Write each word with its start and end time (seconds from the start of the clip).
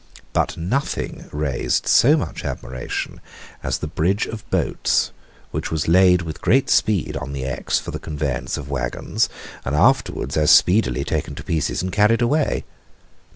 But 0.33 0.57
nothing 0.57 1.29
raised 1.31 1.85
so 1.85 2.17
much 2.17 2.43
admiration 2.43 3.21
as 3.61 3.77
the 3.77 3.87
bridge 3.87 4.25
of 4.25 4.49
boats, 4.49 5.11
which 5.51 5.69
was 5.69 5.87
laid 5.87 6.23
with 6.23 6.41
great 6.41 6.71
speed 6.71 7.15
on 7.17 7.33
the 7.33 7.45
Exe 7.45 7.77
for 7.77 7.91
the 7.91 7.99
conveyance 7.99 8.57
of 8.57 8.67
waggons, 8.67 9.29
and 9.63 9.75
afterwards 9.75 10.35
as 10.37 10.49
speedily 10.49 11.03
taken 11.03 11.35
to 11.35 11.43
pieces 11.43 11.83
and 11.83 11.91
carried 11.93 12.23
away. 12.23 12.63